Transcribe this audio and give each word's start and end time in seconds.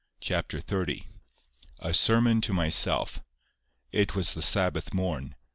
CHAPTER 0.19 0.59
XXX. 0.61 1.05
A 1.77 1.93
SERMON 1.93 2.41
TO 2.41 2.53
MYSELF. 2.55 3.21
It 3.91 4.15
was 4.15 4.33
the 4.33 4.41
Sabbath 4.41 4.95
morn. 4.95 5.35